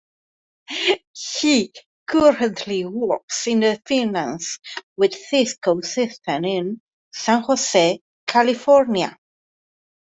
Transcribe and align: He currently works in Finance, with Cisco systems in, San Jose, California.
He 1.13 1.71
currently 2.07 2.85
works 2.85 3.45
in 3.45 3.79
Finance, 3.87 4.57
with 4.97 5.13
Cisco 5.13 5.81
systems 5.81 6.47
in, 6.47 6.81
San 7.13 7.43
Jose, 7.43 8.01
California. 8.25 9.15